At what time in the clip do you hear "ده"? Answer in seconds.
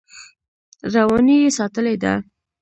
2.03-2.13